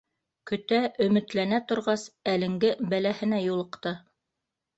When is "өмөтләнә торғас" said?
1.05-2.07